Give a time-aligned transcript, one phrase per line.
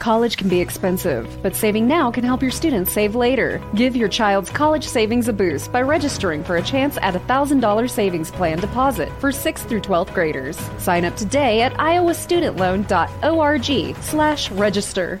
[0.00, 3.60] College can be expensive, but saving now can help your students save later.
[3.74, 7.90] Give your child's college savings a boost by registering for a chance at a $1,000
[7.90, 10.56] savings plan deposit for 6th through 12th graders.
[10.78, 15.20] Sign up today at iowastudentloan.org slash register.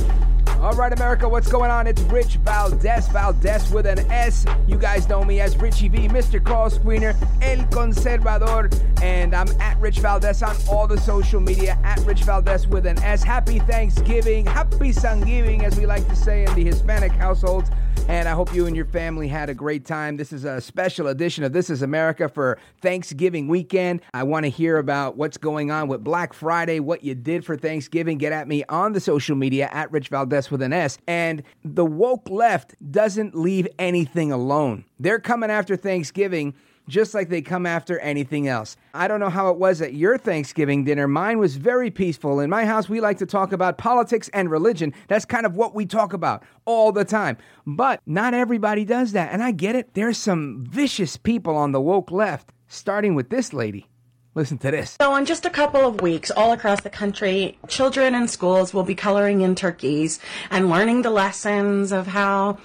[0.61, 1.87] All right, America, what's going on?
[1.87, 4.45] It's Rich Valdez, Valdez with an S.
[4.67, 6.41] You guys know me as Richie V, Mr.
[6.41, 11.97] Call Screener, El Conservador, and I'm at Rich Valdez on all the social media, at
[12.01, 13.23] Rich Valdez with an S.
[13.23, 17.71] Happy Thanksgiving, happy Thanksgiving, as we like to say in the Hispanic households.
[18.07, 20.17] And I hope you and your family had a great time.
[20.17, 24.01] This is a special edition of This is America for Thanksgiving weekend.
[24.13, 27.55] I want to hear about what's going on with Black Friday, what you did for
[27.55, 28.17] Thanksgiving.
[28.17, 30.97] Get at me on the social media at Rich Valdez with an S.
[31.07, 34.83] And the woke left doesn't leave anything alone.
[34.99, 36.53] They're coming after Thanksgiving
[36.91, 38.75] just like they come after anything else.
[38.93, 41.07] I don't know how it was at your Thanksgiving dinner.
[41.07, 42.39] Mine was very peaceful.
[42.41, 44.93] In my house, we like to talk about politics and religion.
[45.07, 47.37] That's kind of what we talk about all the time.
[47.65, 49.31] But not everybody does that.
[49.31, 49.93] And I get it.
[49.93, 53.87] There's some vicious people on the woke left, starting with this lady.
[54.33, 54.95] Listen to this.
[55.01, 58.83] So, in just a couple of weeks, all across the country, children in schools will
[58.83, 62.57] be coloring in turkeys and learning the lessons of how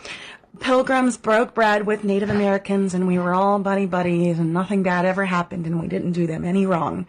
[0.60, 5.04] pilgrims broke bread with Native Americans and we were all buddy buddies and nothing bad
[5.04, 7.06] ever happened and we didn't do them any wrong.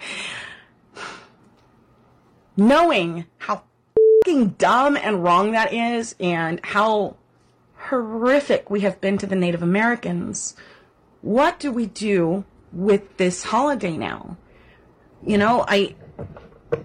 [2.55, 3.63] Knowing how
[4.23, 7.15] fucking dumb and wrong that is and how
[7.75, 10.55] horrific we have been to the Native Americans,
[11.21, 14.37] what do we do with this holiday now?
[15.25, 15.95] You know, I,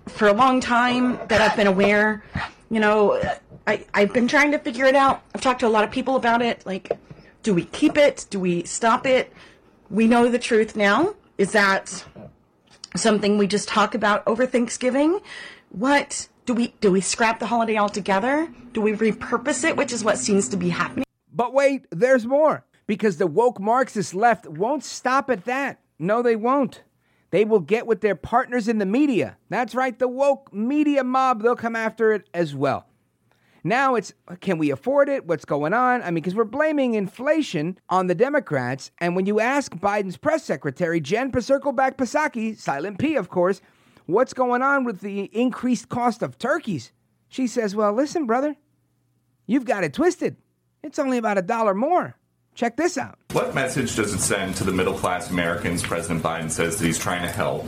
[0.06, 2.22] for a long time that I've been aware,
[2.72, 3.20] you know,
[3.66, 5.22] I, I've been trying to figure it out.
[5.34, 6.64] I've talked to a lot of people about it.
[6.64, 6.90] Like,
[7.42, 8.24] do we keep it?
[8.30, 9.30] Do we stop it?
[9.90, 11.14] We know the truth now.
[11.36, 12.02] Is that
[12.96, 15.20] something we just talk about over Thanksgiving?
[15.68, 16.90] What do we do?
[16.90, 18.48] We scrap the holiday altogether?
[18.72, 21.04] Do we repurpose it, which is what seems to be happening?
[21.30, 22.64] But wait, there's more.
[22.86, 25.78] Because the woke Marxist left won't stop at that.
[25.98, 26.82] No, they won't.
[27.32, 29.38] They will get with their partners in the media.
[29.48, 32.86] That's right, the woke media mob, they'll come after it as well.
[33.64, 35.26] Now it's can we afford it?
[35.26, 36.02] What's going on?
[36.02, 38.90] I mean, because we're blaming inflation on the Democrats.
[38.98, 43.62] And when you ask Biden's press secretary, Jen Psaki Psaki, Silent P, of course,
[44.06, 46.92] what's going on with the increased cost of turkeys?
[47.28, 48.56] She says, Well, listen, brother,
[49.46, 50.36] you've got it twisted.
[50.82, 52.16] It's only about a dollar more.
[52.54, 53.18] Check this out.
[53.32, 56.98] What message does it send to the middle class Americans President Biden says that he's
[56.98, 57.64] trying to help?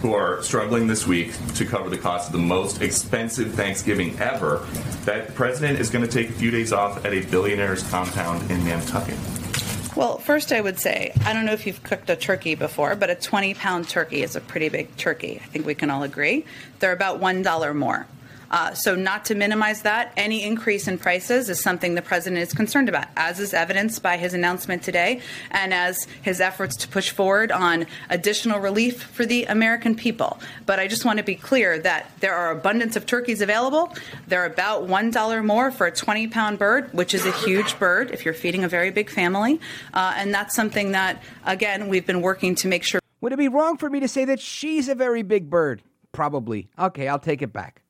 [0.00, 4.64] who are struggling this week to cover the cost of the most expensive Thanksgiving ever,
[5.04, 8.48] that the president is going to take a few days off at a billionaire's compound
[8.50, 9.18] in Nantucket.
[9.96, 13.08] Well, first, I would say I don't know if you've cooked a turkey before, but
[13.08, 15.40] a 20 pound turkey is a pretty big turkey.
[15.42, 16.44] I think we can all agree.
[16.80, 18.06] They're about $1 more.
[18.50, 22.52] Uh, so, not to minimize that, any increase in prices is something the president is
[22.52, 25.20] concerned about, as is evidenced by his announcement today
[25.50, 30.38] and as his efforts to push forward on additional relief for the American people.
[30.64, 33.92] But I just want to be clear that there are abundance of turkeys available.
[34.28, 38.24] They're about $1 more for a 20 pound bird, which is a huge bird if
[38.24, 39.60] you're feeding a very big family.
[39.92, 43.00] Uh, and that's something that, again, we've been working to make sure.
[43.20, 45.82] Would it be wrong for me to say that she's a very big bird?
[46.12, 46.68] Probably.
[46.78, 47.82] Okay, I'll take it back.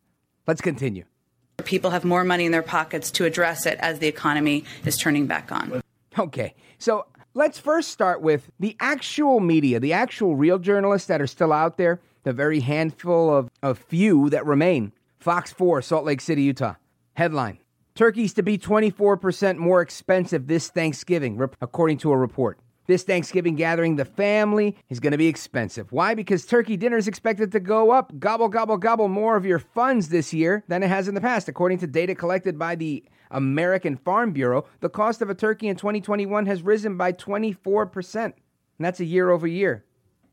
[0.47, 1.05] Let's continue.
[1.65, 5.27] People have more money in their pockets to address it as the economy is turning
[5.27, 5.81] back on.
[6.19, 11.27] Okay, so let's first start with the actual media, the actual real journalists that are
[11.27, 14.93] still out there, the very handful of, of few that remain.
[15.19, 16.75] Fox 4, Salt Lake City, Utah.
[17.15, 17.59] Headline
[17.97, 22.59] Turkeys to be 24% more expensive this Thanksgiving, according to a report.
[22.87, 25.91] This Thanksgiving gathering, the family is going to be expensive.
[25.91, 26.15] Why?
[26.15, 30.09] Because turkey dinner is expected to go up, gobble, gobble, gobble more of your funds
[30.09, 31.49] this year than it has in the past.
[31.49, 35.77] According to data collected by the American Farm Bureau, the cost of a turkey in
[35.77, 38.25] 2021 has risen by 24%.
[38.25, 38.35] And
[38.79, 39.85] that's a year over year,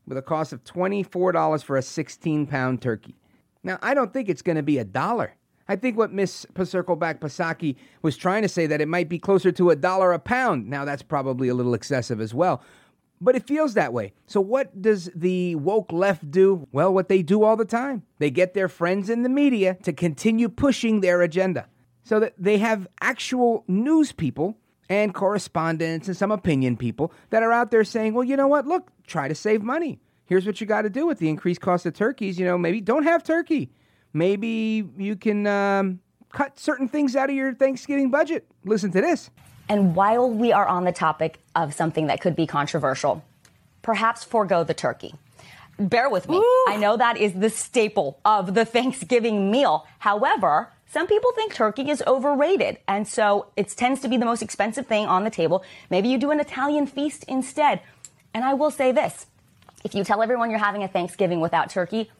[0.05, 3.15] with a cost of $24 for a 16 pound turkey.
[3.63, 5.35] Now, I don't think it's going to be a dollar.
[5.67, 9.51] I think what Miss Circleback Pasaki was trying to say that it might be closer
[9.53, 10.69] to a dollar a pound.
[10.69, 12.61] Now that's probably a little excessive as well.
[13.21, 14.11] But it feels that way.
[14.27, 16.67] So what does the woke left do?
[16.73, 18.03] Well, what they do all the time.
[18.19, 21.67] They get their friends in the media to continue pushing their agenda.
[22.03, 24.57] so that they have actual news people
[24.89, 28.67] and correspondents and some opinion people that are out there saying, well, you know what?
[28.67, 29.99] Look, try to save money.
[30.25, 32.37] Here's what you got to do with the increased cost of turkeys.
[32.39, 33.71] You know, maybe don't have turkey.
[34.13, 35.99] Maybe you can um,
[36.31, 38.47] cut certain things out of your Thanksgiving budget.
[38.63, 39.29] Listen to this.
[39.69, 43.23] And while we are on the topic of something that could be controversial,
[43.81, 45.15] perhaps forego the turkey.
[45.79, 46.37] Bear with me.
[46.37, 46.65] Ooh.
[46.67, 49.87] I know that is the staple of the Thanksgiving meal.
[49.99, 54.43] However, some people think turkey is overrated, and so it tends to be the most
[54.43, 55.63] expensive thing on the table.
[55.89, 57.81] Maybe you do an Italian feast instead.
[58.33, 59.25] And I will say this
[59.83, 62.11] if you tell everyone you're having a Thanksgiving without turkey,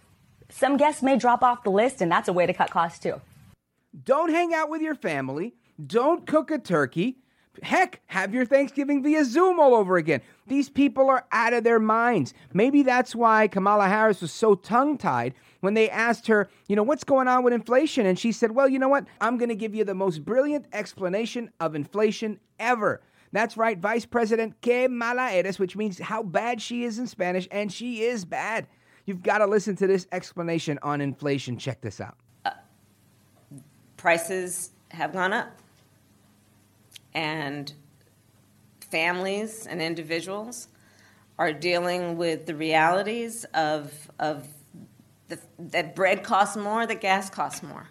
[0.53, 3.19] some guests may drop off the list, and that's a way to cut costs too.
[4.05, 5.55] Don't hang out with your family.
[5.85, 7.17] Don't cook a turkey.
[7.61, 10.21] Heck, have your Thanksgiving via Zoom all over again.
[10.47, 12.33] These people are out of their minds.
[12.53, 16.83] Maybe that's why Kamala Harris was so tongue tied when they asked her, you know,
[16.83, 18.05] what's going on with inflation?
[18.05, 19.05] And she said, well, you know what?
[19.21, 23.01] I'm going to give you the most brilliant explanation of inflation ever.
[23.31, 27.47] That's right, Vice President Que Mala Eres, which means how bad she is in Spanish,
[27.51, 28.67] and she is bad.
[29.05, 31.57] You've got to listen to this explanation on inflation.
[31.57, 32.17] Check this out.
[32.45, 32.51] Uh,
[33.97, 35.59] prices have gone up
[37.13, 37.73] and
[38.91, 40.67] families and individuals
[41.37, 44.47] are dealing with the realities of, of
[45.27, 47.89] the, that bread costs more, that gas costs more.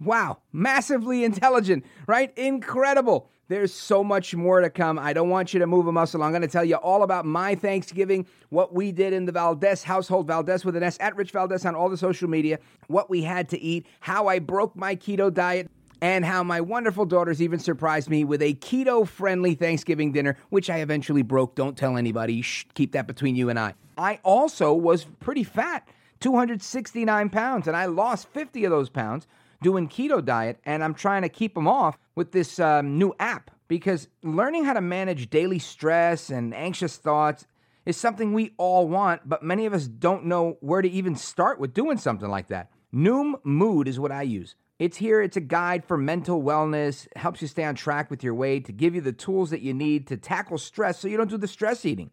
[0.00, 2.36] Wow, massively intelligent, right?
[2.36, 3.30] Incredible.
[3.48, 4.98] There's so much more to come.
[4.98, 6.22] I don't want you to move a muscle.
[6.22, 9.82] I'm going to tell you all about my Thanksgiving, what we did in the Valdez
[9.82, 13.22] household, Valdez with an S, at Rich Valdez on all the social media, what we
[13.22, 15.70] had to eat, how I broke my keto diet
[16.00, 20.70] and how my wonderful daughters even surprised me with a keto friendly Thanksgiving dinner, which
[20.70, 21.54] I eventually broke.
[21.54, 22.40] Don't tell anybody.
[22.40, 23.74] Shh, keep that between you and I.
[23.98, 25.86] I also was pretty fat,
[26.20, 29.26] 269 pounds, and I lost 50 of those pounds
[29.64, 33.50] doing keto diet, and I'm trying to keep them off with this um, new app
[33.66, 37.46] because learning how to manage daily stress and anxious thoughts
[37.86, 41.58] is something we all want, but many of us don't know where to even start
[41.58, 42.70] with doing something like that.
[42.94, 44.54] Noom Mood is what I use.
[44.78, 48.34] It's here, it's a guide for mental wellness, helps you stay on track with your
[48.34, 51.30] weight, to give you the tools that you need to tackle stress so you don't
[51.30, 52.10] do the stress eating.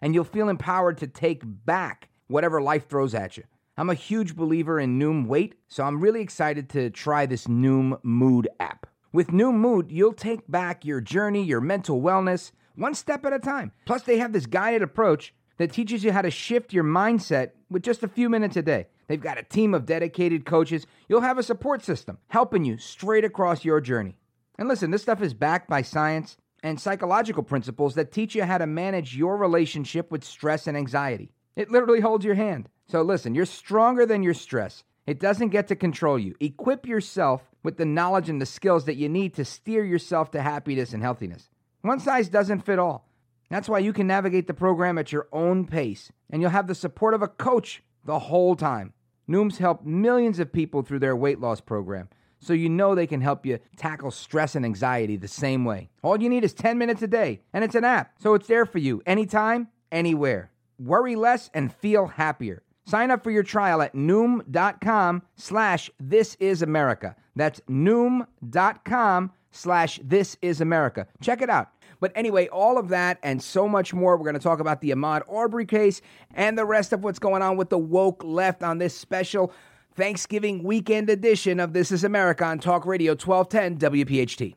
[0.00, 3.44] And you'll feel empowered to take back whatever life throws at you.
[3.76, 7.98] I'm a huge believer in Noom Weight, so I'm really excited to try this Noom
[8.04, 8.86] Mood app.
[9.12, 13.40] With Noom Mood, you'll take back your journey, your mental wellness, one step at a
[13.40, 13.72] time.
[13.84, 17.82] Plus, they have this guided approach that teaches you how to shift your mindset with
[17.82, 18.86] just a few minutes a day.
[19.08, 20.86] They've got a team of dedicated coaches.
[21.08, 24.18] You'll have a support system helping you straight across your journey.
[24.56, 28.58] And listen, this stuff is backed by science and psychological principles that teach you how
[28.58, 31.32] to manage your relationship with stress and anxiety.
[31.56, 32.68] It literally holds your hand.
[32.86, 34.84] So listen, you're stronger than your stress.
[35.06, 36.34] It doesn't get to control you.
[36.40, 40.42] Equip yourself with the knowledge and the skills that you need to steer yourself to
[40.42, 41.48] happiness and healthiness.
[41.82, 43.08] One size doesn't fit all.
[43.50, 46.74] That's why you can navigate the program at your own pace, and you'll have the
[46.74, 48.94] support of a coach the whole time.
[49.26, 52.08] Noom's helped millions of people through their weight loss program,
[52.38, 55.90] so you know they can help you tackle stress and anxiety the same way.
[56.02, 58.66] All you need is 10 minutes a day, and it's an app, so it's there
[58.66, 60.50] for you anytime, anywhere.
[60.78, 62.62] Worry less and feel happier.
[62.86, 67.16] Sign up for your trial at noom.com slash this is America.
[67.34, 71.06] That's noom.com slash this is America.
[71.20, 71.70] Check it out.
[72.00, 74.16] But anyway, all of that and so much more.
[74.16, 76.02] We're going to talk about the Ahmad Arbery case
[76.34, 79.52] and the rest of what's going on with the woke left on this special
[79.94, 84.56] Thanksgiving weekend edition of This is America on Talk Radio 1210 WPHT.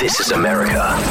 [0.00, 1.10] This is America.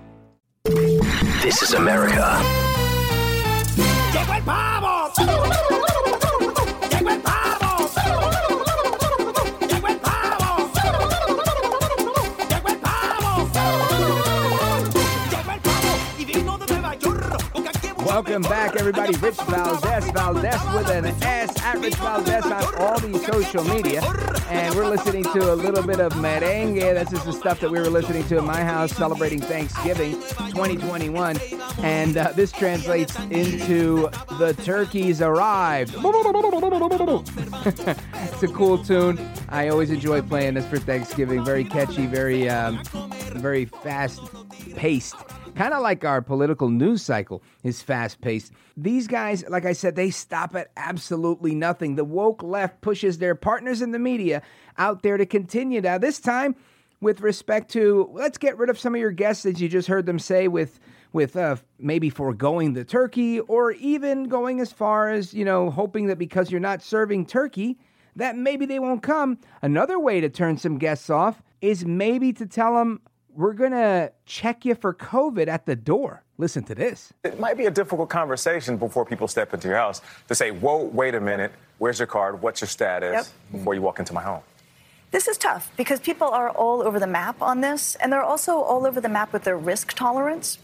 [1.41, 2.39] This is America.
[18.21, 19.17] Welcome back, everybody.
[19.17, 24.03] Rich Valdez, Valdez with an S at Rich Valdez on all the social media.
[24.47, 26.75] And we're listening to a little bit of merengue.
[26.75, 30.11] This is the stuff that we were listening to in my house celebrating Thanksgiving
[30.51, 31.39] 2021.
[31.81, 35.95] And uh, this translates into The Turkeys Arrived.
[38.13, 39.19] it's a cool tune.
[39.49, 41.43] I always enjoy playing this for Thanksgiving.
[41.43, 42.83] Very catchy, very, um,
[43.33, 44.21] very fast
[44.75, 45.15] paced
[45.55, 48.51] kind of like our political news cycle is fast paced.
[48.77, 51.95] These guys, like I said, they stop at absolutely nothing.
[51.95, 54.41] The woke left pushes their partners in the media
[54.77, 55.81] out there to continue.
[55.81, 56.55] Now, this time,
[57.01, 60.05] with respect to let's get rid of some of your guests as you just heard
[60.05, 60.79] them say with
[61.13, 66.07] with uh, maybe foregoing the turkey or even going as far as you know hoping
[66.07, 67.77] that because you're not serving turkey
[68.15, 72.45] that maybe they won't come another way to turn some guests off is maybe to
[72.45, 73.01] tell them
[73.35, 76.23] we're going to check you for COVID at the door.
[76.37, 77.13] Listen to this.
[77.23, 80.83] It might be a difficult conversation before people step into your house to say, whoa,
[80.85, 82.41] wait a minute, where's your card?
[82.41, 83.25] What's your status yep.
[83.51, 84.41] before you walk into my home?
[85.11, 88.61] This is tough because people are all over the map on this, and they're also
[88.61, 90.57] all over the map with their risk tolerance.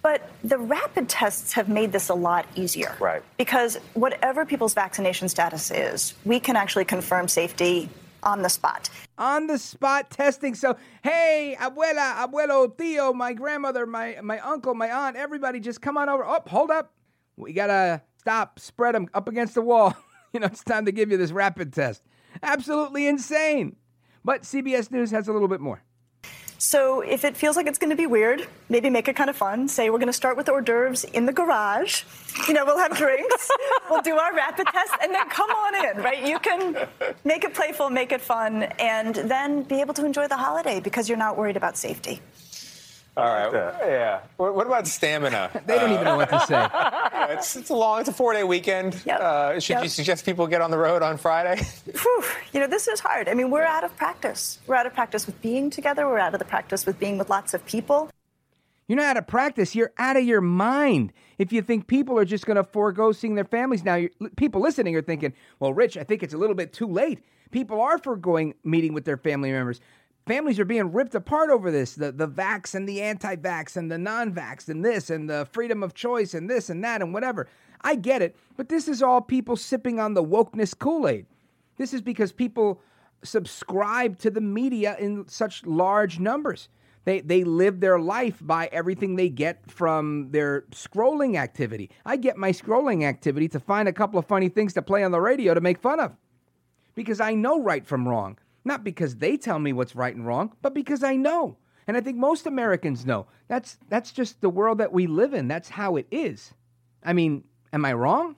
[0.00, 2.94] But the rapid tests have made this a lot easier.
[3.00, 3.22] Right.
[3.38, 7.88] Because whatever people's vaccination status is, we can actually confirm safety
[8.24, 8.88] on the spot.
[9.18, 10.54] On the spot testing.
[10.54, 15.96] So, hey, abuela, abuelo, tío, my grandmother, my, my uncle, my aunt, everybody just come
[15.96, 16.24] on over.
[16.24, 16.92] Oh, hold up.
[17.36, 19.96] We got to stop, spread them up against the wall.
[20.32, 22.02] you know, it's time to give you this rapid test.
[22.42, 23.76] Absolutely insane.
[24.24, 25.82] But CBS News has a little bit more.
[26.58, 29.36] So if it feels like it's going to be weird, maybe make it kind of
[29.36, 29.68] fun.
[29.68, 32.04] Say we're going to start with hors d'oeuvres in the garage.
[32.48, 33.50] You know, we'll have drinks,
[33.90, 36.26] we'll do our rapid test, and then come on in, right?
[36.26, 36.76] You can
[37.24, 41.08] make it playful, make it fun, and then be able to enjoy the holiday because
[41.08, 42.20] you're not worried about safety.
[43.16, 43.52] All right.
[43.52, 44.20] Yeah.
[44.36, 45.50] What about stamina?
[45.66, 46.54] they don't uh, even know what to say.
[46.54, 49.00] yeah, it's, it's a long, it's a four day weekend.
[49.06, 49.20] Yep.
[49.20, 49.82] Uh, should yep.
[49.84, 51.62] you suggest people get on the road on Friday?
[51.84, 52.24] Whew.
[52.52, 53.28] You know, this is hard.
[53.28, 54.58] I mean, we're out of practice.
[54.66, 56.06] We're out of practice with being together.
[56.06, 58.10] We're out of the practice with being with lots of people.
[58.88, 59.74] You're not out of practice.
[59.74, 61.12] You're out of your mind.
[61.38, 64.06] If you think people are just going to forego seeing their families now,
[64.36, 67.20] people listening are thinking, well, Rich, I think it's a little bit too late.
[67.50, 69.80] People are foregoing meeting with their family members
[70.26, 71.94] families are being ripped apart over this.
[71.94, 75.94] The the vax and the anti-vax and the non-vax and this and the freedom of
[75.94, 77.48] choice and this and that and whatever.
[77.82, 81.26] I get it but this is all people sipping on the wokeness kool-aid.
[81.76, 82.80] This is because people
[83.22, 86.68] subscribe to the media in such large numbers.
[87.04, 91.90] They they live their life by everything they get from their scrolling activity.
[92.06, 95.10] I get my scrolling activity to find a couple of funny things to play on
[95.10, 96.16] the radio to make fun of
[96.94, 100.52] because i know right from wrong not because they tell me what's right and wrong,
[100.62, 101.56] but because I know.
[101.86, 103.26] And I think most Americans know.
[103.48, 105.48] That's that's just the world that we live in.
[105.48, 106.54] That's how it is.
[107.02, 108.36] I mean, am I wrong?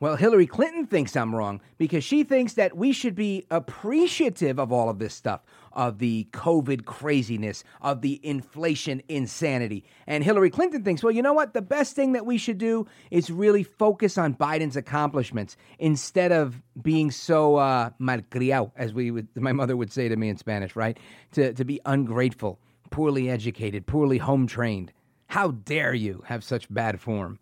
[0.00, 4.72] Well, Hillary Clinton thinks I'm wrong because she thinks that we should be appreciative of
[4.72, 5.42] all of this stuff,
[5.74, 9.84] of the COVID craziness, of the inflation insanity.
[10.06, 11.52] And Hillary Clinton thinks, well, you know what?
[11.52, 16.62] The best thing that we should do is really focus on Biden's accomplishments instead of
[16.80, 20.74] being so uh, malcriado, as we would, my mother would say to me in Spanish,
[20.74, 20.96] right?
[21.32, 24.94] To, to be ungrateful, poorly educated, poorly home trained.
[25.26, 27.38] How dare you have such bad form?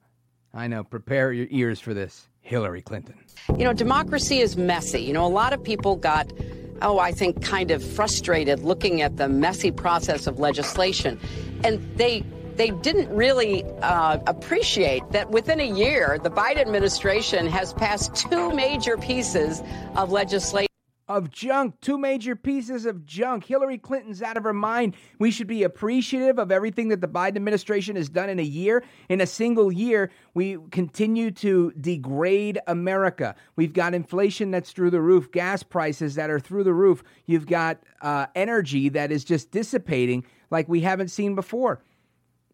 [0.52, 2.28] I know, prepare your ears for this.
[2.48, 3.14] Hillary Clinton.
[3.56, 5.00] You know, democracy is messy.
[5.00, 6.32] You know, a lot of people got,
[6.80, 11.20] oh, I think, kind of frustrated looking at the messy process of legislation.
[11.62, 12.24] And they
[12.56, 18.52] they didn't really uh, appreciate that within a year, the Biden administration has passed two
[18.52, 19.62] major pieces
[19.94, 20.67] of legislation
[21.08, 23.44] of junk, two major pieces of junk.
[23.44, 24.94] Hillary Clinton's out of her mind.
[25.18, 28.84] We should be appreciative of everything that the Biden administration has done in a year.
[29.08, 33.34] In a single year, we continue to degrade America.
[33.56, 37.02] We've got inflation that's through the roof, gas prices that are through the roof.
[37.26, 41.82] You've got uh, energy that is just dissipating like we haven't seen before.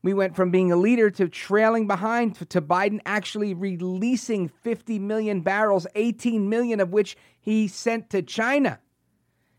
[0.05, 5.41] We went from being a leader to trailing behind to Biden actually releasing 50 million
[5.41, 8.81] barrels, 18 million of which he sent to China.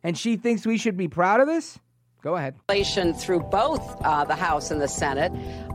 [0.04, 1.80] And she thinks we should be proud of this?
[2.22, 2.58] Go ahead.
[3.18, 5.32] Through both uh, the House and the Senate.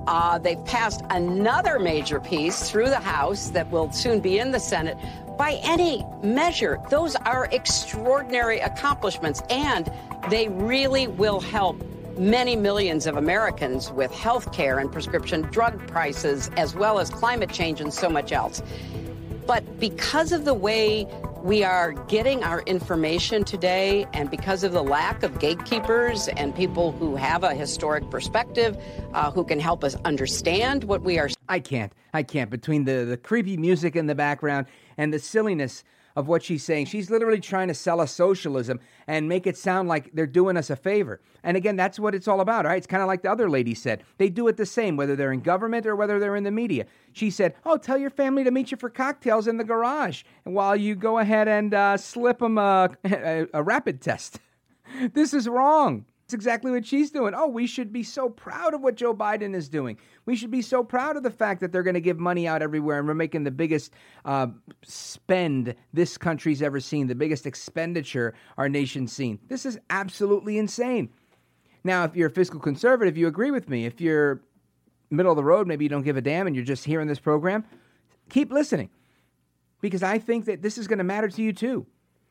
[0.06, 4.60] Uh, they've passed another major piece through the House that will soon be in the
[4.60, 4.96] Senate.
[5.36, 9.92] By any measure, those are extraordinary accomplishments, and
[10.30, 11.82] they really will help
[12.20, 17.50] many millions of Americans with health care and prescription drug prices, as well as climate
[17.50, 18.62] change and so much else.
[19.46, 21.08] But because of the way
[21.42, 26.92] we are getting our information today, and because of the lack of gatekeepers and people
[26.92, 28.76] who have a historic perspective,
[29.14, 31.30] uh, who can help us understand what we are.
[31.48, 31.92] I can't.
[32.12, 32.50] I can't.
[32.50, 34.66] Between the, the creepy music in the background
[34.98, 35.82] and the silliness
[36.20, 39.88] of what she's saying, she's literally trying to sell us socialism and make it sound
[39.88, 41.20] like they're doing us a favor.
[41.42, 42.76] And again, that's what it's all about, right?
[42.76, 44.04] It's kind of like the other lady said.
[44.18, 46.84] They do it the same, whether they're in government or whether they're in the media.
[47.12, 50.76] She said, Oh, tell your family to meet you for cocktails in the garage while
[50.76, 54.38] you go ahead and uh, slip them a, a, a rapid test.
[55.14, 56.04] this is wrong.
[56.30, 57.34] It's exactly what she's doing.
[57.34, 59.98] Oh, we should be so proud of what Joe Biden is doing.
[60.26, 62.62] We should be so proud of the fact that they're going to give money out
[62.62, 63.92] everywhere and we're making the biggest
[64.24, 64.46] uh,
[64.84, 69.40] spend this country's ever seen, the biggest expenditure our nation's seen.
[69.48, 71.10] This is absolutely insane.
[71.82, 73.84] Now, if you're a fiscal conservative, you agree with me.
[73.84, 74.40] If you're
[75.10, 77.18] middle of the road, maybe you don't give a damn and you're just hearing this
[77.18, 77.64] program,
[78.28, 78.90] keep listening
[79.80, 81.86] because I think that this is going to matter to you too.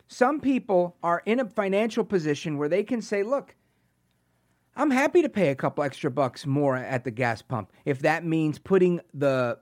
[0.08, 3.56] Some people are in a financial position where they can say, look,
[4.80, 8.24] I'm happy to pay a couple extra bucks more at the gas pump if that
[8.24, 9.60] means putting the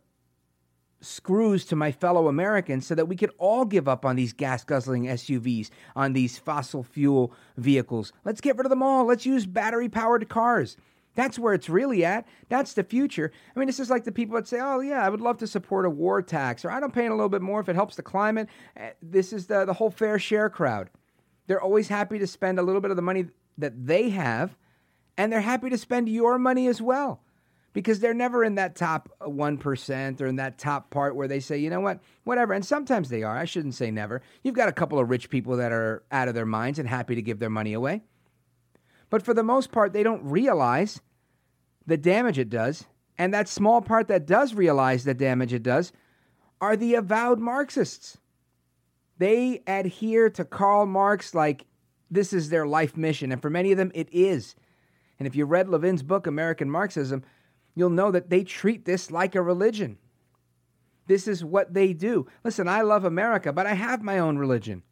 [1.02, 4.64] screws to my fellow Americans so that we could all give up on these gas
[4.64, 8.14] guzzling SUVs, on these fossil fuel vehicles.
[8.26, 9.06] Let's get rid of them all.
[9.06, 10.78] Let's use battery powered cars.
[11.16, 12.28] That's where it's really at.
[12.50, 13.32] That's the future.
[13.56, 15.48] I mean, this is like the people that say, oh, yeah, I would love to
[15.48, 17.96] support a war tax, or I don't pay a little bit more if it helps
[17.96, 18.50] the climate.
[18.76, 20.92] Eh, this is the, the whole fair share crowd.
[21.48, 23.26] They're always happy to spend a little bit of the money
[23.58, 24.56] that they have,
[25.18, 27.22] and they're happy to spend your money as well
[27.74, 31.58] because they're never in that top 1% or in that top part where they say,
[31.58, 32.54] you know what, whatever.
[32.54, 33.38] And sometimes they are.
[33.38, 34.22] I shouldn't say never.
[34.44, 37.16] You've got a couple of rich people that are out of their minds and happy
[37.16, 38.02] to give their money away.
[39.10, 41.02] But for the most part, they don't realize
[41.86, 42.86] the damage it does.
[43.18, 45.92] And that small part that does realize the damage it does
[46.62, 48.18] are the avowed Marxists.
[49.18, 51.66] They adhere to Karl Marx like
[52.12, 53.32] this is their life mission.
[53.32, 54.56] And for many of them, it is.
[55.20, 57.24] And if you read Levin's book, American Marxism,
[57.76, 59.98] you'll know that they treat this like a religion.
[61.08, 62.28] This is what they do.
[62.44, 64.84] Listen, I love America, but I have my own religion.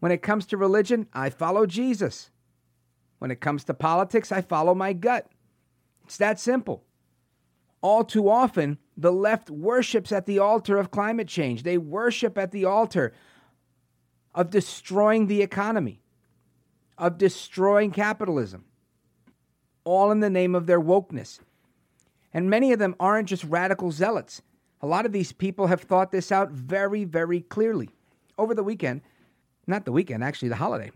[0.00, 2.30] When it comes to religion, I follow Jesus.
[3.18, 5.28] When it comes to politics, I follow my gut.
[6.04, 6.84] It's that simple.
[7.80, 11.62] All too often, the left worships at the altar of climate change.
[11.62, 13.12] They worship at the altar
[14.34, 16.02] of destroying the economy,
[16.96, 18.64] of destroying capitalism,
[19.84, 21.40] all in the name of their wokeness.
[22.32, 24.42] And many of them aren't just radical zealots.
[24.80, 27.90] A lot of these people have thought this out very, very clearly.
[28.38, 29.02] Over the weekend,
[29.66, 30.90] not the weekend, actually, the holiday,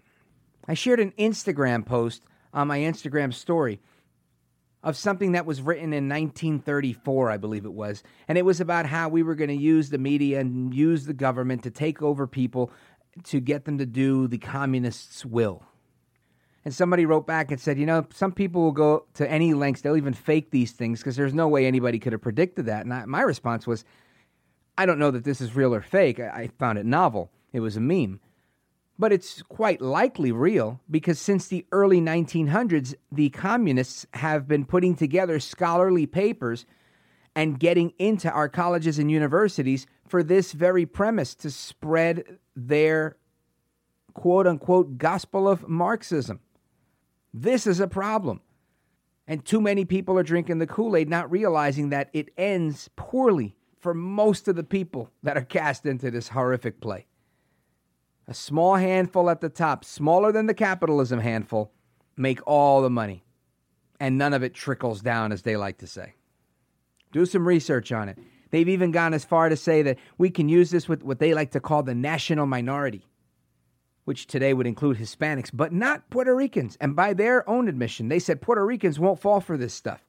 [0.67, 2.23] I shared an Instagram post
[2.53, 3.81] on my Instagram story
[4.83, 8.03] of something that was written in 1934, I believe it was.
[8.29, 11.13] And it was about how we were going to use the media and use the
[11.13, 12.71] government to take over people
[13.25, 15.65] to get them to do the communists' will.
[16.67, 19.83] And somebody wrote back and said, you know, some people will go to any lengths,
[19.83, 22.85] they'll even fake these things because there's no way anybody could have predicted that.
[22.85, 23.85] And I, my response was,
[24.77, 26.19] I don't know that this is real or fake.
[26.19, 27.31] I, I found it novel.
[27.53, 28.19] It was a meme.
[28.99, 34.97] But it's quite likely real because since the early 1900s, the communists have been putting
[34.97, 36.67] together scholarly papers
[37.37, 43.19] and getting into our colleges and universities for this very premise to spread their
[44.15, 46.41] quote unquote gospel of Marxism.
[47.39, 48.41] This is a problem.
[49.29, 53.55] And too many people are drinking the Kool Aid, not realizing that it ends poorly
[53.79, 57.07] for most of the people that are cast into this horrific play.
[58.27, 61.73] A small handful at the top, smaller than the capitalism handful,
[62.17, 63.23] make all the money.
[64.01, 66.15] And none of it trickles down, as they like to say.
[67.13, 68.19] Do some research on it.
[68.51, 71.35] They've even gone as far to say that we can use this with what they
[71.35, 73.07] like to call the national minority
[74.07, 76.79] which today would include Hispanics, but not Puerto Ricans.
[76.81, 80.07] And by their own admission, they said Puerto Ricans won't fall for this stuff.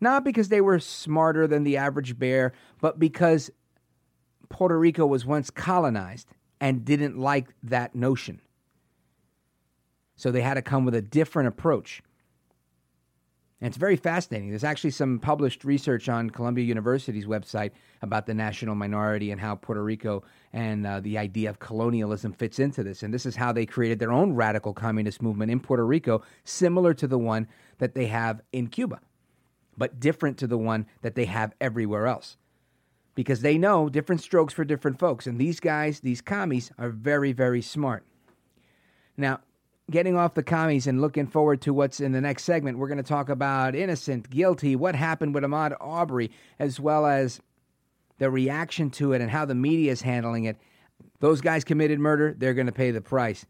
[0.00, 3.50] Not because they were smarter than the average bear, but because
[4.48, 6.28] Puerto Rico was once colonized
[6.60, 8.40] and didn't like that notion.
[10.14, 12.02] So they had to come with a different approach.
[13.60, 14.48] And it's very fascinating.
[14.48, 19.54] There's actually some published research on Columbia University's website about the national minority and how
[19.54, 20.22] Puerto Rico
[20.54, 23.02] and uh, the idea of colonialism fits into this.
[23.02, 26.94] And this is how they created their own radical communist movement in Puerto Rico, similar
[26.94, 29.00] to the one that they have in Cuba,
[29.76, 32.38] but different to the one that they have everywhere else.
[33.14, 35.26] Because they know different strokes for different folks.
[35.26, 38.06] And these guys, these commies, are very, very smart.
[39.18, 39.40] Now,
[39.90, 42.98] getting off the commies and looking forward to what's in the next segment, we're going
[42.98, 47.40] to talk about innocent, guilty, what happened with Ahmad Arbery, as well as
[48.18, 50.56] the reaction to it and how the media is handling it.
[51.20, 53.46] Those guys committed murder, they're going to pay the price.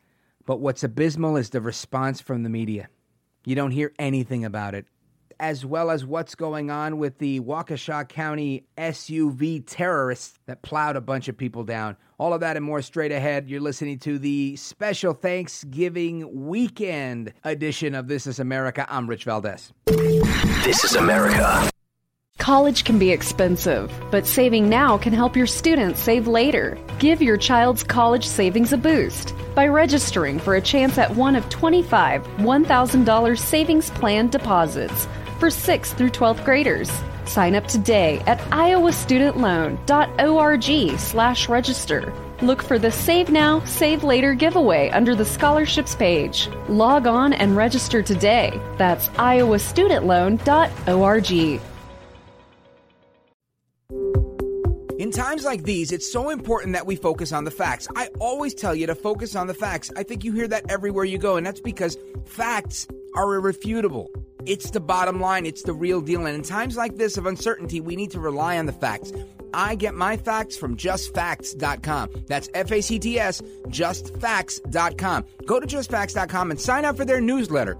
[0.46, 2.88] But what's abysmal is the response from the media.
[3.44, 4.86] You don't hear anything about it
[5.40, 11.00] as well as what's going on with the Waukesha County SUV terrorists that plowed a
[11.00, 11.96] bunch of people down.
[12.18, 13.48] All of that and more straight ahead.
[13.48, 18.86] You're listening to the special Thanksgiving weekend edition of This is America.
[18.88, 19.72] I'm Rich Valdez.
[19.86, 21.70] This is America.
[22.38, 26.78] College can be expensive, but saving now can help your students save later.
[26.98, 31.48] Give your child's college savings a boost by registering for a chance at one of
[31.50, 35.06] 25 $1,000 savings plan deposits
[35.40, 36.92] for 6th through 12th graders.
[37.24, 42.12] Sign up today at iowastudentloan.org slash register.
[42.42, 46.50] Look for the Save Now, Save Later giveaway under the scholarships page.
[46.68, 48.60] Log on and register today.
[48.78, 51.60] That's iowastudentloan.org.
[55.00, 57.88] In times like these, it's so important that we focus on the facts.
[57.96, 59.90] I always tell you to focus on the facts.
[59.96, 64.10] I think you hear that everywhere you go, and that's because facts are irrefutable.
[64.46, 66.26] It's the bottom line, it's the real deal.
[66.26, 69.12] And in times like this of uncertainty, we need to rely on the facts.
[69.52, 72.24] I get my facts from justfacts.com.
[72.26, 75.24] That's F A C T S, justfacts.com.
[75.46, 77.76] Go to justfacts.com and sign up for their newsletter.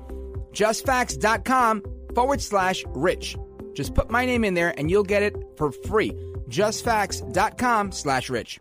[0.52, 1.82] Justfacts.com
[2.14, 3.36] forward slash rich.
[3.74, 6.12] Just put my name in there and you'll get it for free
[6.50, 8.60] justfacts.com slash rich.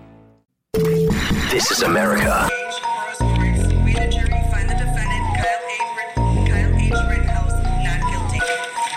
[0.73, 2.47] This is America.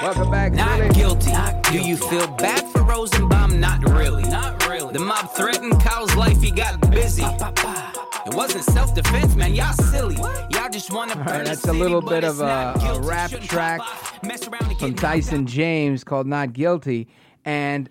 [0.01, 0.53] Welcome back.
[0.53, 0.95] Not Really?
[0.95, 1.33] guilty.
[1.73, 3.59] Do you feel bad for Rosenbaum?
[3.59, 4.23] Not really.
[4.25, 4.93] Not really.
[4.93, 6.41] The mob threatened Kyle's life.
[6.41, 7.25] He got busy.
[7.25, 9.55] It wasn't self-defense, man.
[9.55, 10.15] Y'all silly.
[10.51, 13.01] Y'all just want to All burn right, that's a little but bit of a, a
[13.01, 13.81] rap Shouldn't track.
[14.23, 17.09] Mess from Tyson James called Not Guilty.
[17.45, 17.91] And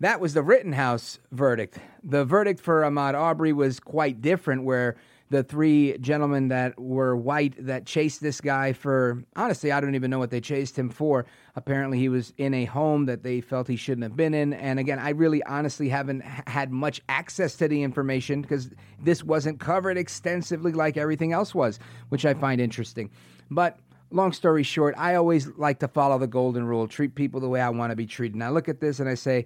[0.00, 1.78] that was the Rittenhouse verdict.
[2.04, 4.96] The verdict for Ahmad Arbery was quite different, where
[5.30, 10.10] the three gentlemen that were white that chased this guy for, honestly, I don't even
[10.10, 11.26] know what they chased him for.
[11.54, 14.54] Apparently, he was in a home that they felt he shouldn't have been in.
[14.54, 18.70] And again, I really honestly haven't had much access to the information because
[19.02, 23.10] this wasn't covered extensively like everything else was, which I find interesting.
[23.50, 23.78] But
[24.10, 27.60] long story short, I always like to follow the golden rule treat people the way
[27.60, 28.34] I want to be treated.
[28.34, 29.44] And I look at this and I say,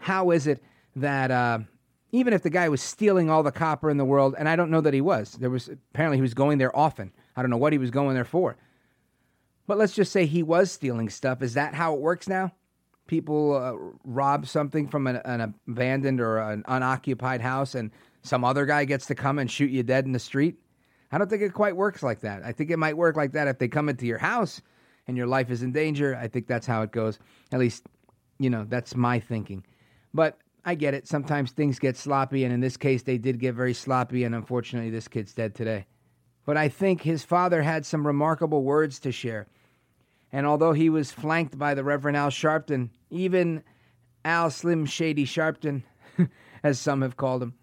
[0.00, 0.62] how is it
[0.96, 1.60] that uh,
[2.10, 4.70] even if the guy was stealing all the copper in the world, and I don't
[4.70, 7.12] know that he was, there was apparently he was going there often.
[7.36, 8.56] I don't know what he was going there for.
[9.66, 11.42] But let's just say he was stealing stuff.
[11.42, 12.52] Is that how it works now?
[13.06, 17.90] People uh, rob something from an, an abandoned or an unoccupied house, and
[18.22, 20.56] some other guy gets to come and shoot you dead in the street?
[21.12, 22.42] I don't think it quite works like that.
[22.44, 24.62] I think it might work like that if they come into your house
[25.06, 26.16] and your life is in danger.
[26.16, 27.18] I think that's how it goes.
[27.52, 27.84] At least,
[28.38, 29.64] you know, that's my thinking.
[30.12, 31.06] But I get it.
[31.06, 34.90] Sometimes things get sloppy, and in this case, they did get very sloppy, and unfortunately,
[34.90, 35.86] this kid's dead today.
[36.44, 39.46] But I think his father had some remarkable words to share.
[40.32, 43.62] And although he was flanked by the Reverend Al Sharpton, even
[44.24, 45.82] Al Slim Shady Sharpton,
[46.62, 47.54] as some have called him,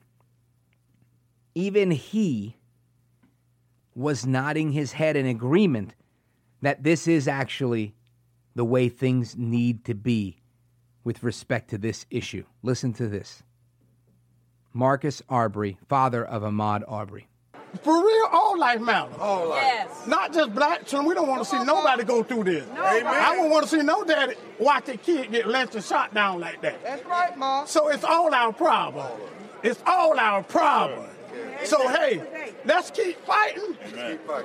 [1.55, 2.57] even he
[3.95, 5.95] was nodding his head in agreement
[6.61, 7.95] that this is actually
[8.53, 10.36] the way things need to be
[11.07, 12.43] with respect to this issue.
[12.61, 13.41] Listen to this.
[14.73, 17.29] Marcus Arbery, father of Ahmad Arbery.
[17.81, 19.15] For real, all life matters.
[19.17, 19.61] All life.
[19.63, 20.05] Yes.
[20.05, 21.07] Not just black children.
[21.07, 22.67] We don't want to see nobody go through this.
[22.71, 23.05] Amen.
[23.05, 26.41] I don't want to see no daddy watch their kid get lynched and shot down
[26.41, 26.83] like that.
[26.83, 27.67] That's right, Mom.
[27.67, 29.07] So it's all our problem.
[29.63, 31.07] It's all our problem.
[31.63, 32.21] So hey,
[32.67, 33.77] let's keep fighting.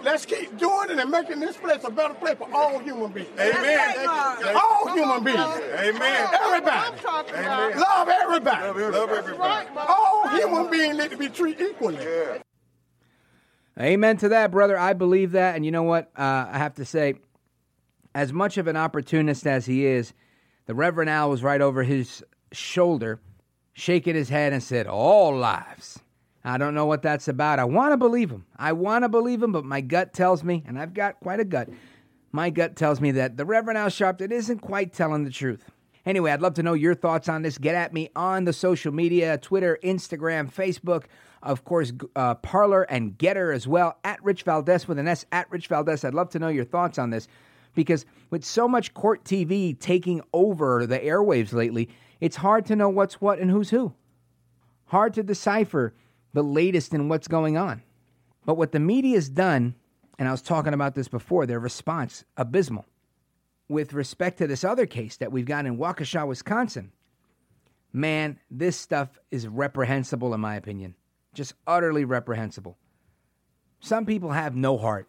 [0.02, 3.28] Let's keep doing it and making this place a better place for all human beings.
[3.38, 4.08] Amen.
[4.08, 5.38] All human beings.
[5.38, 6.28] Amen.
[6.32, 6.96] Everybody.
[7.34, 7.78] Amen.
[7.78, 8.80] Love everybody.
[8.80, 9.68] Love everybody.
[9.76, 11.98] All human beings need to be treated equally.
[13.80, 14.78] Amen to that, brother.
[14.78, 15.56] I believe that.
[15.56, 16.10] And you know what?
[16.16, 17.14] Uh, I have to say,
[18.14, 20.12] as much of an opportunist as he is,
[20.66, 23.20] the Reverend Al was right over his shoulder,
[23.72, 25.98] shaking his head and said, All lives.
[26.44, 27.58] I don't know what that's about.
[27.58, 28.44] I want to believe him.
[28.56, 31.44] I want to believe him, but my gut tells me, and I've got quite a
[31.44, 31.68] gut,
[32.32, 35.64] my gut tells me that the Reverend Al Sharpton isn't quite telling the truth.
[36.04, 37.58] Anyway, I'd love to know your thoughts on this.
[37.58, 41.04] Get at me on the social media Twitter, Instagram, Facebook,
[41.42, 45.50] of course, uh, Parler and Gettr as well, at Rich Valdez with an S, at
[45.50, 46.04] Rich Valdez.
[46.04, 47.28] I'd love to know your thoughts on this.
[47.74, 51.88] Because with so much court TV taking over the airwaves lately,
[52.20, 53.94] it's hard to know what's what and who's who.
[54.86, 55.94] Hard to decipher
[56.32, 57.82] the latest in what's going on.
[58.44, 59.74] But what the media's done,
[60.18, 62.86] and I was talking about this before, their response, abysmal.
[63.68, 66.92] With respect to this other case that we've got in Waukesha, Wisconsin,
[67.92, 70.94] man, this stuff is reprehensible in my opinion.
[71.34, 72.76] Just utterly reprehensible.
[73.80, 75.08] Some people have no heart,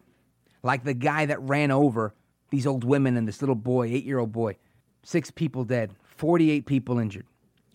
[0.62, 2.14] like the guy that ran over
[2.50, 4.58] these old women and this little boy, eight year old boy.
[5.04, 7.26] Six people dead, 48 people injured.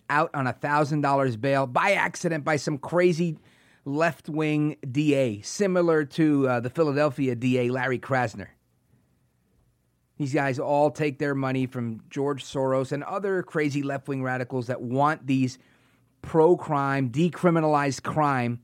[0.09, 3.37] Out on a $1,000 bail by accident by some crazy
[3.85, 8.47] left wing DA, similar to uh, the Philadelphia DA, Larry Krasner.
[10.17, 14.67] These guys all take their money from George Soros and other crazy left wing radicals
[14.67, 15.57] that want these
[16.21, 18.61] pro crime, decriminalized crime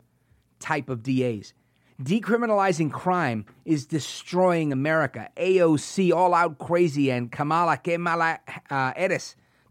[0.60, 1.54] type of DAs.
[2.02, 5.30] Decriminalizing crime is destroying America.
[5.38, 8.92] AOC, all out crazy, and Kamala Kamala uh,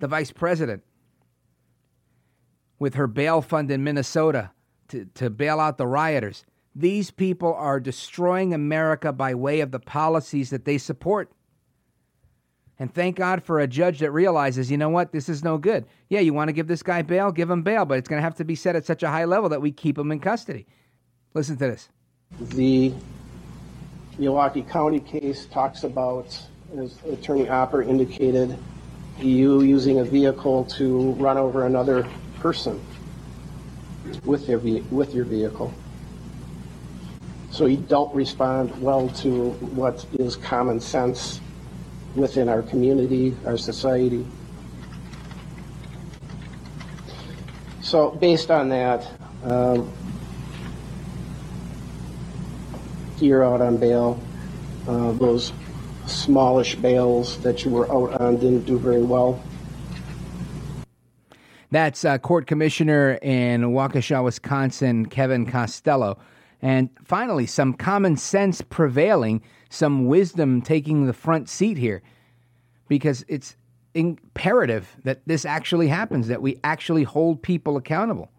[0.00, 0.82] the vice president,
[2.78, 4.50] with her bail fund in Minnesota
[4.88, 6.44] to, to bail out the rioters.
[6.74, 11.30] These people are destroying America by way of the policies that they support.
[12.78, 15.87] And thank God for a judge that realizes, you know what, this is no good.
[16.08, 18.24] Yeah, you want to give this guy bail, give him bail, but it's going to
[18.24, 20.66] have to be set at such a high level that we keep him in custody.
[21.34, 21.88] Listen to this.
[22.40, 22.92] The
[24.18, 26.37] Milwaukee County case talks about,
[26.76, 28.58] as Attorney Opper indicated,
[29.20, 32.08] you using a vehicle to run over another
[32.44, 32.78] person
[34.26, 35.72] with ve- with your vehicle.
[37.50, 41.40] So you don't respond well to what is common sense
[42.14, 44.26] within our community, our society.
[47.80, 49.11] So based on that,
[49.44, 49.90] um,
[53.20, 54.20] you're out on bail.
[54.87, 55.54] Uh, those
[56.07, 59.42] smallish bails that you were out on didn't do very well.
[61.70, 66.18] That's uh, Court Commissioner in Waukesha, Wisconsin, Kevin Costello.
[66.62, 72.03] And finally, some common sense prevailing, some wisdom taking the front seat here,
[72.88, 73.57] because it's
[73.94, 78.31] imperative that this actually happens, that we actually hold people accountable.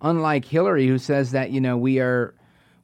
[0.00, 2.34] Unlike Hillary, who says that you know we are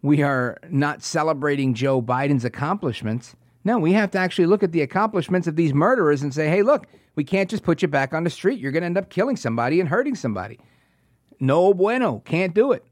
[0.03, 3.37] we are not celebrating Joe Biden's accomplishments.
[3.65, 6.63] No, we have to actually look at the accomplishments of these murderers and say, hey,
[6.63, 8.59] look, we can't just put you back on the street.
[8.59, 10.59] You're going to end up killing somebody and hurting somebody.
[11.41, 12.21] No bueno.
[12.25, 12.85] Can't do it.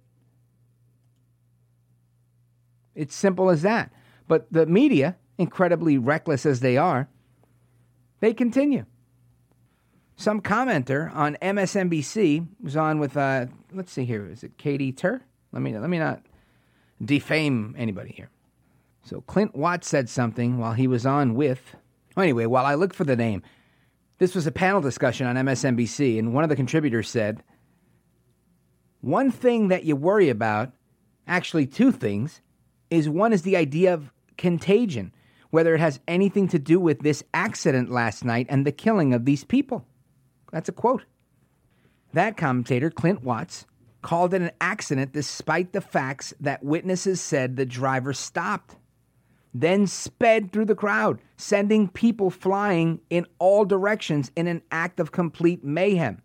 [2.94, 3.92] It's simple as that.
[4.28, 7.08] But the media, incredibly reckless as they are,
[8.20, 8.86] they continue.
[10.16, 15.22] Some commenter on MSNBC was on with, uh, let's see here, is it Katie Tur?
[15.52, 16.22] Let me let me not
[17.04, 18.30] defame anybody here.
[19.02, 21.74] So Clint Watts said something while he was on with.
[22.16, 23.42] Anyway, while I look for the name,
[24.22, 27.42] this was a panel discussion on MSNBC, and one of the contributors said,
[29.00, 30.70] One thing that you worry about,
[31.26, 32.40] actually, two things,
[32.88, 35.12] is one is the idea of contagion,
[35.50, 39.24] whether it has anything to do with this accident last night and the killing of
[39.24, 39.84] these people.
[40.52, 41.04] That's a quote.
[42.12, 43.66] That commentator, Clint Watts,
[44.02, 48.76] called it an accident despite the facts that witnesses said the driver stopped,
[49.54, 55.12] then sped through the crowd, sending people flying in all directions in an act of
[55.12, 56.22] complete mayhem.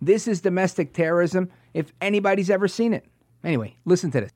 [0.00, 3.06] This is domestic terrorism if anybody's ever seen it.
[3.44, 4.32] Anyway, listen to this.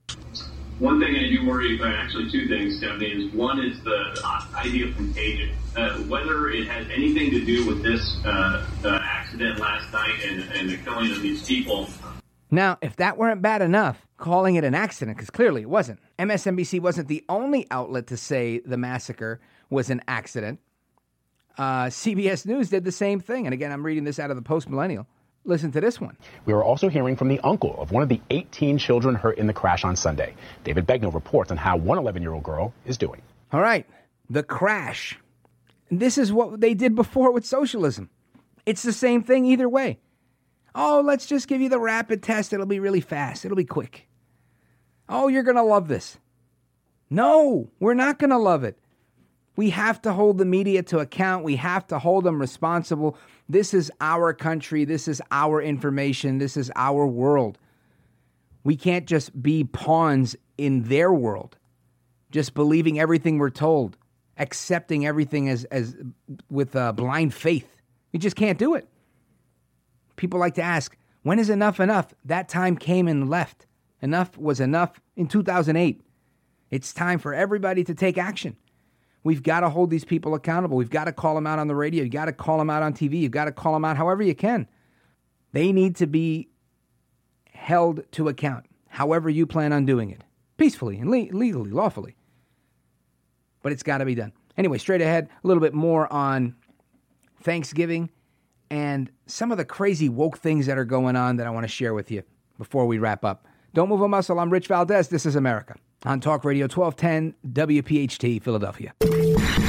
[0.78, 4.46] One thing I do worry about, actually two things, Stephanie, is one is the uh,
[4.56, 5.56] idea of contagion.
[5.74, 10.42] Uh, whether it has anything to do with this uh, uh, accident last night and,
[10.52, 11.88] and the killing of these people.
[12.50, 16.00] Now, if that weren't bad enough, calling it an accident, because clearly it wasn't.
[16.18, 20.60] MSNBC wasn't the only outlet to say the massacre was an accident.
[21.58, 23.46] Uh, CBS News did the same thing.
[23.46, 25.06] And again, I'm reading this out of the Post Millennial.
[25.44, 26.16] Listen to this one.
[26.44, 29.46] We are also hearing from the uncle of one of the 18 children hurt in
[29.46, 30.34] the crash on Sunday.
[30.64, 33.22] David Begnaud reports on how one 11 year old girl is doing.
[33.52, 33.86] All right,
[34.28, 35.18] the crash.
[35.88, 38.10] This is what they did before with socialism.
[38.66, 40.00] It's the same thing either way.
[40.74, 42.52] Oh, let's just give you the rapid test.
[42.52, 44.05] It'll be really fast, it'll be quick.
[45.08, 46.18] Oh, you're going to love this.
[47.08, 48.78] No, we're not going to love it.
[49.54, 51.44] We have to hold the media to account.
[51.44, 53.16] We have to hold them responsible.
[53.48, 54.84] This is our country.
[54.84, 56.38] This is our information.
[56.38, 57.58] This is our world.
[58.64, 61.56] We can't just be pawns in their world,
[62.32, 63.96] just believing everything we're told,
[64.36, 65.96] accepting everything as, as
[66.50, 67.76] with uh, blind faith.
[68.12, 68.88] We just can't do it.
[70.16, 72.12] People like to ask, when is enough enough?
[72.24, 73.66] That time came and left.
[74.02, 76.00] Enough was enough in 2008.
[76.70, 78.56] It's time for everybody to take action.
[79.24, 80.76] We've got to hold these people accountable.
[80.76, 82.04] We've got to call them out on the radio.
[82.04, 83.20] You've got to call them out on TV.
[83.20, 84.68] You've got to call them out however you can.
[85.52, 86.48] They need to be
[87.50, 90.22] held to account, however you plan on doing it,
[90.56, 92.16] peacefully and le- legally, lawfully.
[93.62, 94.32] But it's got to be done.
[94.56, 96.54] Anyway, straight ahead, a little bit more on
[97.40, 98.10] Thanksgiving
[98.70, 101.68] and some of the crazy woke things that are going on that I want to
[101.68, 102.22] share with you
[102.58, 103.46] before we wrap up.
[103.76, 104.40] Don't move a muscle.
[104.40, 105.08] I'm Rich Valdes.
[105.08, 108.94] This is America on Talk Radio 1210 WPHT Philadelphia.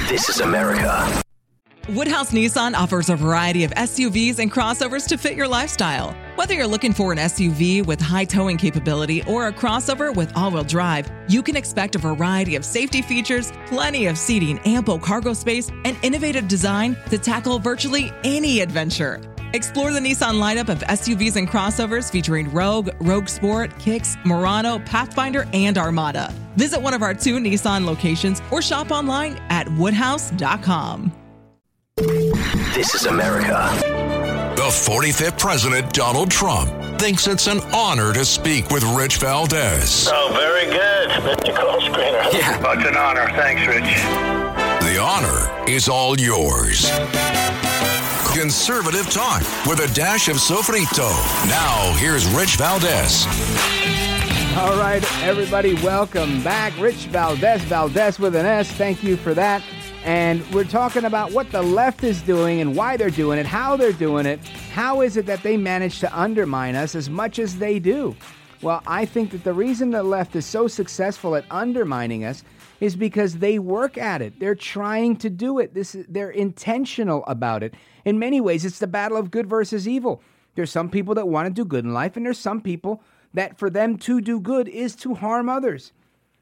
[0.07, 1.21] This is America.
[1.89, 6.15] Woodhouse Nissan offers a variety of SUVs and crossovers to fit your lifestyle.
[6.35, 10.51] Whether you're looking for an SUV with high towing capability or a crossover with all
[10.51, 15.33] wheel drive, you can expect a variety of safety features, plenty of seating, ample cargo
[15.33, 19.19] space, and innovative design to tackle virtually any adventure.
[19.53, 25.47] Explore the Nissan lineup of SUVs and crossovers featuring Rogue, Rogue Sport, Kicks, Murano, Pathfinder,
[25.53, 26.33] and Armada.
[26.55, 31.11] Visit one of our two Nissan locations or shop online at woodhouse.com.
[32.75, 33.71] This is America.
[34.55, 40.09] The 45th President, Donald Trump, thinks it's an honor to speak with Rich Valdes.
[40.11, 41.55] Oh, very good, Mr.
[41.55, 42.33] Call Screener.
[42.33, 42.61] Yeah.
[42.65, 43.27] Oh, it's an honor.
[43.35, 43.83] Thanks, Rich.
[44.91, 46.89] The honor is all yours.
[48.37, 51.09] Conservative talk with a dash of sofrito.
[51.49, 53.25] Now, here's Rich Valdes.
[54.55, 56.71] All right, everybody, welcome back.
[56.79, 58.71] Rich Valdes, Valdes with an S.
[58.73, 59.63] Thank you for that.
[60.03, 63.75] And we're talking about what the left is doing and why they're doing it, how
[63.75, 64.39] they're doing it.
[64.71, 68.15] How is it that they manage to undermine us as much as they do?
[68.61, 72.43] Well, I think that the reason the left is so successful at undermining us
[72.79, 74.39] is because they work at it.
[74.39, 75.73] They're trying to do it.
[75.73, 77.73] This is, they're intentional about it.
[78.05, 80.21] In many ways, it's the battle of good versus evil.
[80.55, 83.57] There's some people that want to do good in life, and there's some people that
[83.59, 85.91] for them to do good is to harm others.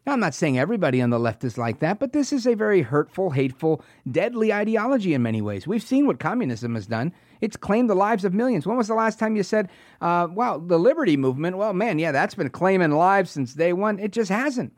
[0.06, 2.54] Now, I'm not saying everybody on the left is like that, but this is a
[2.54, 5.65] very hurtful, hateful, deadly ideology in many ways.
[5.65, 7.12] We've seen what communism has done.
[7.41, 8.67] It's claimed the lives of millions.
[8.67, 9.67] When was the last time you said,
[10.02, 13.98] uh, well, the liberty movement, well, man, yeah, that's been claiming lives since day one?
[13.98, 14.74] It just hasn't.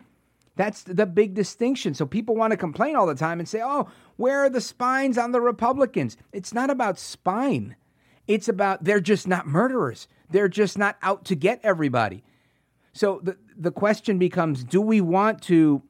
[0.57, 1.93] That's the big distinction.
[1.93, 5.17] So people want to complain all the time and say, oh, where are the spines
[5.17, 6.17] on the Republicans?
[6.33, 7.75] It's not about spine,
[8.27, 10.07] it's about they're just not murderers.
[10.29, 12.21] They're just not out to get everybody.
[12.91, 15.83] So the, the question becomes do we want to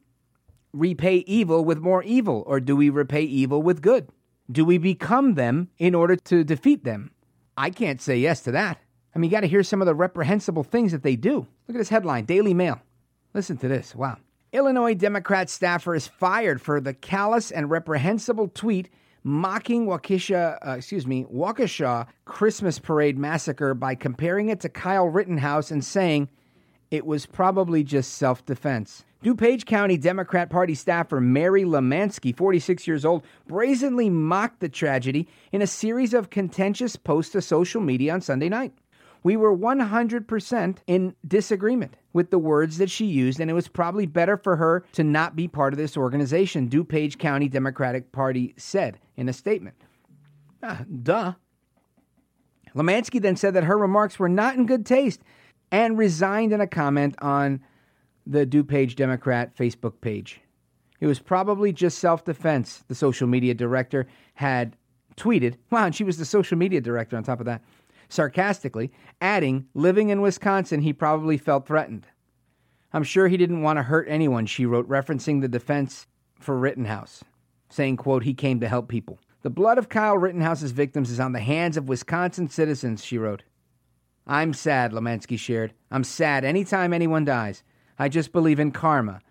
[0.73, 4.10] repay evil with more evil, or do we repay evil with good?
[4.51, 7.12] Do we become them in order to defeat them?
[7.58, 8.80] I can't say yes to that.
[9.15, 11.47] I mean, you got to hear some of the reprehensible things that they do.
[11.67, 12.80] Look at this headline Daily Mail.
[13.34, 13.95] Listen to this.
[13.95, 14.17] Wow.
[14.58, 18.89] Illinois Democrat staffer is fired for the callous and reprehensible tweet
[19.24, 25.70] mocking Waukesha, uh, excuse me, Waukesha Christmas parade massacre by comparing it to Kyle Rittenhouse
[25.70, 26.28] and saying
[26.89, 29.06] it was probably just self-defense.
[29.24, 35.62] DuPage County Democrat Party staffer Mary Lemanski, 46 years old, brazenly mocked the tragedy in
[35.62, 38.74] a series of contentious posts to social media on Sunday night.
[39.28, 44.06] We were 100% in disagreement with the words that she used, and it was probably
[44.06, 49.00] better for her to not be part of this organization, DuPage County Democratic Party said
[49.18, 49.76] in a statement.
[50.63, 51.34] Ah, duh.
[52.74, 55.20] Lemanski then said that her remarks were not in good taste
[55.74, 57.60] and resigned in a comment on
[58.26, 60.40] the DuPage Democrat Facebook page.
[61.02, 64.78] It was probably just self defense, the social media director had
[65.18, 65.56] tweeted.
[65.70, 67.62] Wow, and she was the social media director on top of that.
[68.10, 72.08] Sarcastically, adding, living in Wisconsin, he probably felt threatened.
[72.93, 76.08] I'm sure he didn't want to hurt anyone, she wrote, referencing the defense
[76.39, 77.24] for Rittenhouse,
[77.70, 79.20] saying, quote, he came to help people.
[79.43, 83.43] The blood of Kyle Rittenhouse's victims is on the hands of Wisconsin citizens, she wrote.
[84.26, 85.74] I'm sad, Lemanski shared.
[85.91, 87.63] I'm sad anytime anyone dies.
[88.00, 89.22] I just believe in karma.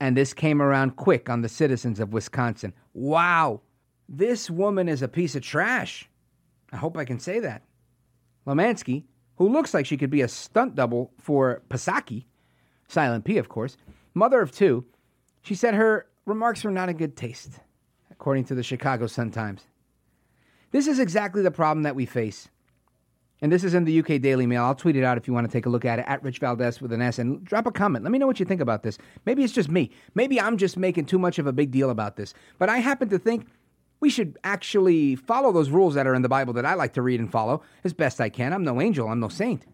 [0.00, 2.74] And this came around quick on the citizens of Wisconsin.
[2.92, 3.60] Wow.
[4.08, 6.08] This woman is a piece of trash.
[6.72, 7.62] I hope I can say that.
[8.46, 9.04] Lemanski,
[9.36, 12.24] who looks like she could be a stunt double for Pasaki,
[12.88, 13.76] Silent P, of course,
[14.14, 14.84] mother of two,
[15.42, 17.60] she said her remarks were not in good taste,
[18.10, 19.66] according to the Chicago Sun-Times.
[20.70, 22.48] This is exactly the problem that we face.
[23.40, 24.64] And this is in the UK Daily Mail.
[24.64, 26.38] I'll tweet it out if you want to take a look at it at Rich
[26.38, 28.04] Valdes with an S and drop a comment.
[28.04, 28.96] Let me know what you think about this.
[29.26, 29.90] Maybe it's just me.
[30.14, 32.32] Maybe I'm just making too much of a big deal about this.
[32.58, 33.46] But I happen to think
[34.04, 37.00] we should actually follow those rules that are in the Bible that I like to
[37.00, 38.52] read and follow as best I can.
[38.52, 39.64] I'm no angel, I'm no saint.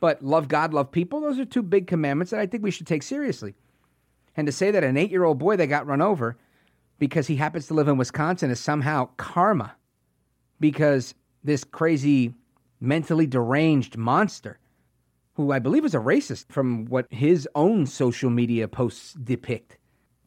[0.00, 2.86] But love God, love people, those are two big commandments that I think we should
[2.86, 3.54] take seriously.
[4.38, 6.38] And to say that an eight year old boy that got run over
[6.98, 9.76] because he happens to live in Wisconsin is somehow karma
[10.58, 12.32] because this crazy
[12.80, 14.58] mentally deranged monster,
[15.34, 19.76] who I believe is a racist from what his own social media posts depict.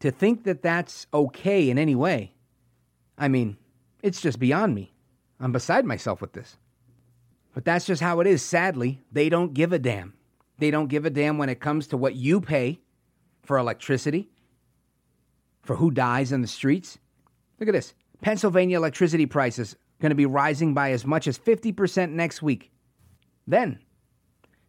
[0.02, 2.36] To think that that's okay in any way,
[3.18, 3.58] I mean,
[4.04, 4.94] it's just beyond me.
[5.40, 6.58] I'm beside myself with this.
[7.54, 8.44] But that's just how it is.
[8.44, 10.14] Sadly, they don't give a damn.
[10.60, 12.80] They don't give a damn when it comes to what you pay
[13.44, 14.30] for electricity,
[15.64, 16.98] for who dies in the streets.
[17.60, 22.12] Look at this Pennsylvania electricity prices going to be rising by as much as 50%
[22.12, 22.72] next week.
[23.48, 23.80] Then,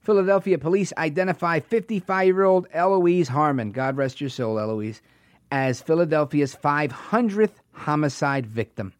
[0.01, 5.03] Philadelphia police identify 55 year old Eloise Harmon, God rest your soul, Eloise,
[5.51, 8.92] as Philadelphia's 500th homicide victim.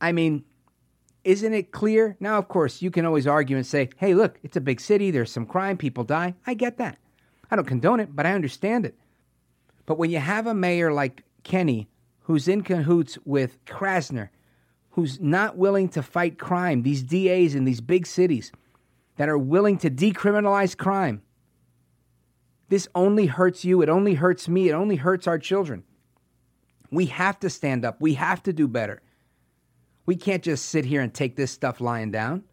[0.00, 0.44] I mean,
[1.24, 2.16] isn't it clear?
[2.20, 5.10] Now, of course, you can always argue and say, hey, look, it's a big city,
[5.10, 6.34] there's some crime, people die.
[6.46, 6.98] I get that.
[7.50, 8.96] I don't condone it, but I understand it.
[9.86, 11.88] But when you have a mayor like Kenney,
[12.20, 14.30] who's in cahoots with Krasner,
[14.90, 18.50] who's not willing to fight crime, these DAs in these big cities
[19.16, 21.22] that are willing to decriminalize crime,
[22.68, 23.80] this only hurts you.
[23.82, 24.68] It only hurts me.
[24.68, 25.84] It only hurts our children.
[26.90, 28.00] We have to stand up.
[28.00, 29.02] We have to do better.
[30.04, 32.44] We can't just sit here and take this stuff lying down.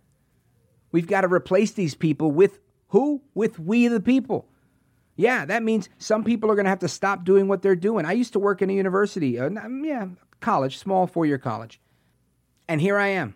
[0.92, 2.60] We've got to replace these people with
[2.90, 3.22] who?
[3.34, 4.48] With we the people.
[5.16, 8.06] Yeah, that means some people are going to have to stop doing what they're doing.
[8.06, 10.08] I used to work in a university, uh, yeah,
[10.40, 11.80] college, small four year college.
[12.68, 13.36] And here I am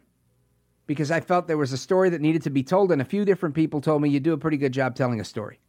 [0.87, 3.25] because I felt there was a story that needed to be told, and a few
[3.25, 5.59] different people told me you do a pretty good job telling a story.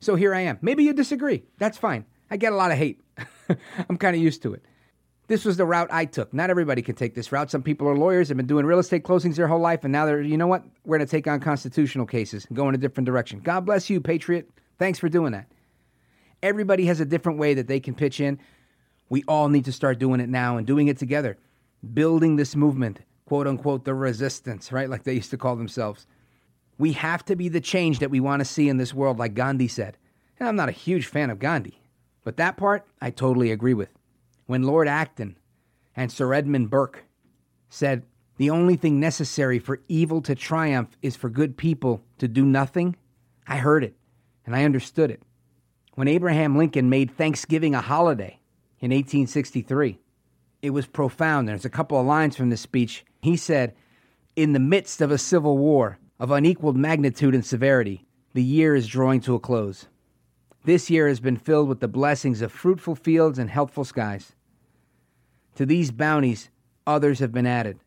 [0.00, 0.58] So here I am.
[0.62, 1.44] Maybe you disagree.
[1.58, 2.06] That's fine.
[2.30, 3.02] I get a lot of hate.
[3.88, 4.64] I'm kind of used to it.
[5.30, 6.34] This was the route I took.
[6.34, 7.52] Not everybody can take this route.
[7.52, 10.04] Some people are lawyers, have been doing real estate closings their whole life, and now
[10.04, 10.64] they're, you know what?
[10.84, 13.38] We're going to take on constitutional cases and go in a different direction.
[13.38, 14.50] God bless you, Patriot.
[14.76, 15.46] Thanks for doing that.
[16.42, 18.40] Everybody has a different way that they can pitch in.
[19.08, 21.38] We all need to start doing it now and doing it together,
[21.94, 24.90] building this movement, quote unquote, the resistance, right?
[24.90, 26.08] Like they used to call themselves.
[26.76, 29.34] We have to be the change that we want to see in this world, like
[29.34, 29.96] Gandhi said.
[30.40, 31.80] And I'm not a huge fan of Gandhi,
[32.24, 33.90] but that part I totally agree with
[34.50, 35.38] when Lord Acton
[35.94, 37.04] and Sir Edmund Burke
[37.68, 38.02] said,
[38.36, 42.96] The only thing necessary for evil to triumph is for good people to do nothing,
[43.46, 43.94] I heard it
[44.44, 45.22] and I understood it.
[45.94, 48.40] When Abraham Lincoln made Thanksgiving a holiday
[48.80, 50.00] in 1863,
[50.62, 51.46] it was profound.
[51.46, 53.04] There's a couple of lines from this speech.
[53.22, 53.76] He said,
[54.34, 58.88] In the midst of a civil war of unequaled magnitude and severity, the year is
[58.88, 59.86] drawing to a close.
[60.64, 64.34] This year has been filled with the blessings of fruitful fields and healthful skies.
[65.60, 66.48] To these bounties,
[66.86, 67.80] others have been added,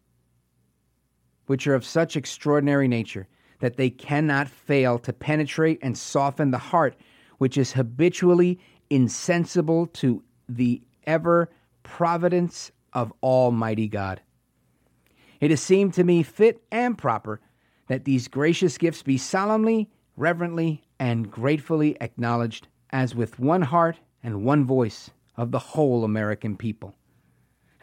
[1.48, 3.28] which are of such extraordinary nature
[3.62, 6.96] that they cannot fail to penetrate and soften the heart,
[7.40, 8.60] which is habitually
[8.92, 11.50] insensible to the ever
[11.82, 14.22] providence of Almighty God.
[15.40, 17.42] It has seemed to me fit and proper
[17.88, 24.46] that these gracious gifts be solemnly, reverently, and gratefully acknowledged as with one heart and
[24.46, 26.94] one voice of the whole American people.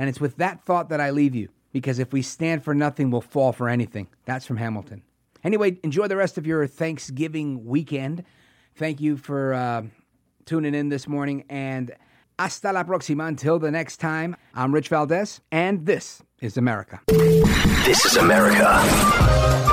[0.01, 3.11] And it's with that thought that I leave you, because if we stand for nothing,
[3.11, 4.09] we'll fall for anything.
[4.25, 5.03] That's from Hamilton.
[5.45, 8.25] Anyway, enjoy the rest of your Thanksgiving weekend.
[8.75, 9.83] Thank you for uh,
[10.47, 11.95] tuning in this morning, and
[12.39, 13.29] hasta la próxima.
[13.29, 17.01] Until the next time, I'm Rich Valdes, and this is America.
[17.85, 19.70] This is America.